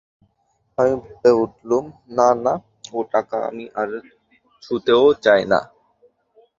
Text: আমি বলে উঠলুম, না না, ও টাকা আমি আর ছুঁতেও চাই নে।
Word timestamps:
আমি 0.77 0.93
বলে 1.03 1.31
উঠলুম, 1.43 1.85
না 2.17 2.27
না, 2.45 2.53
ও 2.93 2.99
টাকা 3.13 3.37
আমি 3.49 3.65
আর 3.79 3.89
ছুঁতেও 4.63 5.03
চাই 5.23 5.41
নে। 5.51 5.59